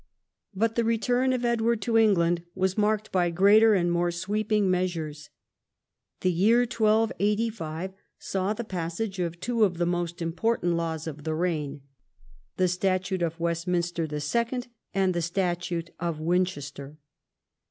But 0.55 0.73
the 0.73 0.83
return 0.83 1.31
of 1.31 1.45
Edward 1.45 1.79
to 1.83 1.95
England 1.95 2.41
was 2.55 2.75
marked 2.75 3.11
by 3.11 3.29
greater 3.29 3.75
and 3.75 3.91
more 3.91 4.09
sweeping 4.09 4.67
measures. 4.67 5.29
The 6.21 6.31
year 6.31 6.61
1285 6.61 7.93
saw 8.17 8.53
the 8.53 8.63
passage 8.63 9.19
of 9.19 9.39
two 9.39 9.63
of 9.63 9.77
the 9.77 9.85
most 9.85 10.19
important 10.19 10.73
laws 10.73 11.05
of 11.05 11.23
the 11.23 11.35
reign— 11.35 11.81
the 12.57 12.67
Statute 12.67 13.21
of 13.21 13.39
Westminster 13.39 14.07
the 14.07 14.21
Second 14.21 14.69
and 14.91 15.13
the 15.13 15.21
Statute 15.21 15.91
of 15.99 16.19
Winchester. 16.19 16.97